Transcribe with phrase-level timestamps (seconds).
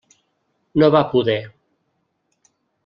[0.83, 1.39] No va poder.